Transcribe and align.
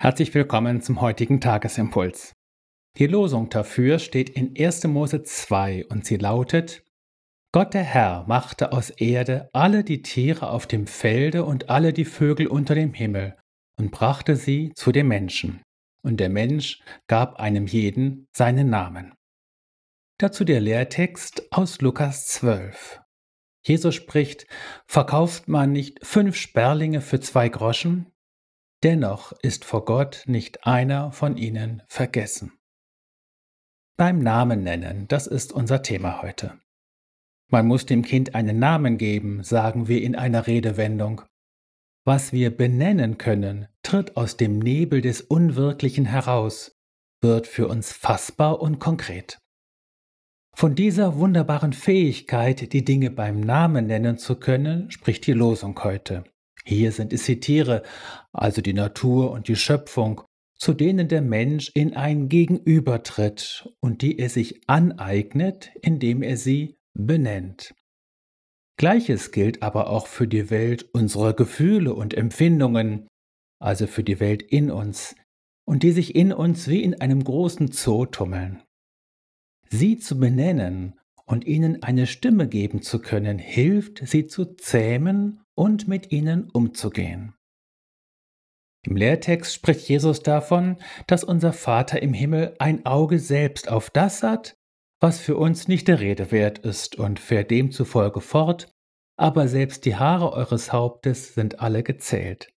Herzlich 0.00 0.32
willkommen 0.32 0.80
zum 0.80 1.00
heutigen 1.00 1.40
Tagesimpuls. 1.40 2.32
Die 2.98 3.08
Losung 3.08 3.48
dafür 3.50 3.98
steht 3.98 4.30
in 4.30 4.54
1. 4.56 4.84
Mose 4.84 5.24
2 5.24 5.86
und 5.88 6.06
sie 6.06 6.18
lautet: 6.18 6.84
Gott 7.50 7.74
der 7.74 7.82
Herr 7.82 8.24
machte 8.28 8.70
aus 8.70 8.90
Erde 8.90 9.50
alle 9.52 9.82
die 9.82 10.02
Tiere 10.02 10.50
auf 10.50 10.68
dem 10.68 10.86
Felde 10.86 11.44
und 11.44 11.68
alle 11.68 11.92
die 11.92 12.04
Vögel 12.04 12.46
unter 12.46 12.76
dem 12.76 12.94
Himmel 12.94 13.36
und 13.76 13.90
brachte 13.90 14.36
sie 14.36 14.70
zu 14.76 14.92
dem 14.92 15.08
Menschen. 15.08 15.62
Und 16.04 16.20
der 16.20 16.28
Mensch 16.28 16.80
gab 17.08 17.40
einem 17.40 17.66
jeden 17.66 18.28
seinen 18.32 18.70
Namen. 18.70 19.14
Dazu 20.18 20.44
der 20.44 20.60
Lehrtext 20.60 21.50
aus 21.50 21.80
Lukas 21.80 22.28
12. 22.28 23.00
Jesus 23.66 23.96
spricht: 23.96 24.46
Verkauft 24.86 25.48
man 25.48 25.72
nicht 25.72 26.06
fünf 26.06 26.36
Sperlinge 26.36 27.00
für 27.00 27.18
zwei 27.18 27.48
Groschen? 27.48 28.12
Dennoch 28.84 29.32
ist 29.42 29.64
vor 29.64 29.84
Gott 29.84 30.22
nicht 30.26 30.64
einer 30.64 31.10
von 31.10 31.36
ihnen 31.36 31.82
vergessen. 31.88 32.52
Beim 33.96 34.20
Namen 34.20 34.62
nennen, 34.62 35.08
das 35.08 35.26
ist 35.26 35.52
unser 35.52 35.82
Thema 35.82 36.22
heute. 36.22 36.60
Man 37.50 37.66
muss 37.66 37.86
dem 37.86 38.02
Kind 38.02 38.36
einen 38.36 38.60
Namen 38.60 38.98
geben, 38.98 39.42
sagen 39.42 39.88
wir 39.88 40.02
in 40.02 40.14
einer 40.14 40.46
Redewendung. 40.46 41.22
Was 42.04 42.32
wir 42.32 42.56
benennen 42.56 43.18
können, 43.18 43.66
tritt 43.82 44.16
aus 44.16 44.36
dem 44.36 44.60
Nebel 44.60 45.00
des 45.00 45.22
Unwirklichen 45.22 46.04
heraus, 46.04 46.76
wird 47.20 47.48
für 47.48 47.66
uns 47.66 47.92
fassbar 47.92 48.60
und 48.60 48.78
konkret. 48.78 49.38
Von 50.54 50.74
dieser 50.74 51.16
wunderbaren 51.16 51.72
Fähigkeit, 51.72 52.72
die 52.72 52.84
Dinge 52.84 53.10
beim 53.10 53.40
Namen 53.40 53.86
nennen 53.86 54.18
zu 54.18 54.36
können, 54.36 54.90
spricht 54.90 55.26
die 55.26 55.32
Losung 55.32 55.82
heute. 55.82 56.24
Hier 56.68 56.92
sind 56.92 57.14
es 57.14 57.24
die 57.24 57.40
Tiere, 57.40 57.82
also 58.30 58.60
die 58.60 58.74
Natur 58.74 59.30
und 59.30 59.48
die 59.48 59.56
Schöpfung, 59.56 60.20
zu 60.54 60.74
denen 60.74 61.08
der 61.08 61.22
Mensch 61.22 61.70
in 61.72 61.96
ein 61.96 62.28
Gegenüber 62.28 63.02
tritt 63.02 63.72
und 63.80 64.02
die 64.02 64.18
er 64.18 64.28
sich 64.28 64.68
aneignet, 64.68 65.70
indem 65.80 66.22
er 66.22 66.36
sie 66.36 66.76
benennt. 66.92 67.74
Gleiches 68.76 69.32
gilt 69.32 69.62
aber 69.62 69.88
auch 69.88 70.08
für 70.08 70.28
die 70.28 70.50
Welt 70.50 70.86
unserer 70.92 71.32
Gefühle 71.32 71.94
und 71.94 72.12
Empfindungen, 72.12 73.08
also 73.58 73.86
für 73.86 74.04
die 74.04 74.20
Welt 74.20 74.42
in 74.42 74.70
uns, 74.70 75.14
und 75.64 75.82
die 75.82 75.92
sich 75.92 76.14
in 76.14 76.34
uns 76.34 76.68
wie 76.68 76.82
in 76.82 77.00
einem 77.00 77.24
großen 77.24 77.72
Zoo 77.72 78.04
tummeln. 78.04 78.62
Sie 79.70 79.96
zu 79.96 80.20
benennen 80.20 80.97
und 81.28 81.46
ihnen 81.46 81.82
eine 81.82 82.06
Stimme 82.06 82.48
geben 82.48 82.82
zu 82.82 83.00
können, 83.00 83.38
hilft, 83.38 84.00
sie 84.06 84.26
zu 84.26 84.56
zähmen 84.56 85.42
und 85.54 85.86
mit 85.86 86.10
ihnen 86.10 86.50
umzugehen. 86.50 87.34
Im 88.86 88.96
Lehrtext 88.96 89.54
spricht 89.54 89.88
Jesus 89.88 90.22
davon, 90.22 90.78
dass 91.06 91.24
unser 91.24 91.52
Vater 91.52 92.00
im 92.00 92.14
Himmel 92.14 92.54
ein 92.58 92.86
Auge 92.86 93.18
selbst 93.18 93.68
auf 93.68 93.90
das 93.90 94.22
hat, 94.22 94.56
was 95.00 95.20
für 95.20 95.36
uns 95.36 95.68
nicht 95.68 95.88
der 95.88 96.00
Rede 96.00 96.32
wert 96.32 96.58
ist, 96.60 96.96
und 96.96 97.20
fährt 97.20 97.50
demzufolge 97.50 98.20
fort, 98.20 98.72
aber 99.18 99.48
selbst 99.48 99.84
die 99.84 99.96
Haare 99.96 100.32
eures 100.32 100.72
Hauptes 100.72 101.34
sind 101.34 101.60
alle 101.60 101.82
gezählt. 101.82 102.48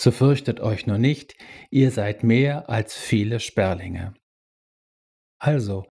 So 0.00 0.10
fürchtet 0.10 0.60
euch 0.60 0.86
nur 0.86 0.98
nicht, 0.98 1.36
ihr 1.70 1.90
seid 1.90 2.24
mehr 2.24 2.68
als 2.70 2.96
viele 2.96 3.38
Sperlinge. 3.38 4.14
Also, 5.38 5.89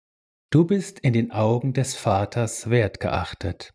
du 0.50 0.66
bist 0.66 1.00
in 1.00 1.14
den 1.14 1.32
Augen 1.32 1.74
des 1.74 1.96
Vaters 1.96 2.70
wertgeachtet. 2.70 3.74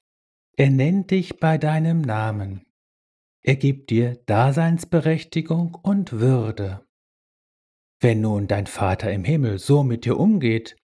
Er 0.56 0.70
nennt 0.70 1.10
dich 1.10 1.38
bei 1.38 1.58
deinem 1.58 2.00
Namen. 2.00 2.64
Er 3.42 3.56
gibt 3.56 3.90
dir 3.90 4.22
Daseinsberechtigung 4.26 5.74
und 5.74 6.12
Würde. 6.12 6.86
Wenn 8.00 8.20
nun 8.20 8.48
dein 8.48 8.66
Vater 8.66 9.12
im 9.12 9.24
Himmel 9.24 9.58
so 9.58 9.82
mit 9.82 10.04
dir 10.04 10.18
umgeht, 10.18 10.76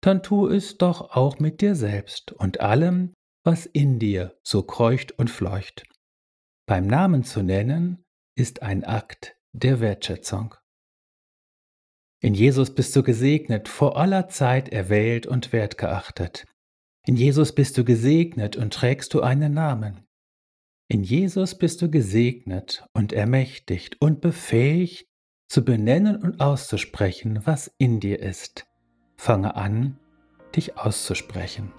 dann 0.00 0.22
tu 0.22 0.48
es 0.48 0.76
doch 0.76 1.16
auch 1.16 1.38
mit 1.38 1.60
dir 1.60 1.74
selbst 1.74 2.32
und 2.32 2.60
allem, 2.60 3.14
was 3.44 3.66
in 3.66 3.98
dir 3.98 4.38
so 4.42 4.62
kreucht 4.62 5.12
und 5.12 5.30
fleucht. 5.30 5.84
Beim 6.66 6.86
Namen 6.86 7.24
zu 7.24 7.42
nennen 7.42 8.04
ist 8.36 8.62
ein 8.62 8.84
Akt 8.84 9.36
der 9.52 9.80
Wertschätzung. 9.80 10.54
In 12.24 12.32
Jesus 12.32 12.74
bist 12.74 12.96
du 12.96 13.02
gesegnet, 13.02 13.68
vor 13.68 13.98
aller 13.98 14.28
Zeit 14.28 14.70
erwählt 14.70 15.26
und 15.26 15.52
wertgeachtet. 15.52 16.46
In 17.04 17.16
Jesus 17.16 17.54
bist 17.54 17.76
du 17.76 17.84
gesegnet 17.84 18.56
und 18.56 18.72
trägst 18.72 19.12
du 19.12 19.20
einen 19.20 19.52
Namen. 19.52 20.06
In 20.88 21.02
Jesus 21.02 21.58
bist 21.58 21.82
du 21.82 21.90
gesegnet 21.90 22.88
und 22.94 23.12
ermächtigt 23.12 24.00
und 24.00 24.22
befähigt, 24.22 25.06
zu 25.48 25.66
benennen 25.66 26.16
und 26.16 26.40
auszusprechen, 26.40 27.42
was 27.44 27.70
in 27.76 28.00
dir 28.00 28.20
ist. 28.20 28.64
Fange 29.16 29.54
an, 29.54 29.98
dich 30.56 30.78
auszusprechen. 30.78 31.74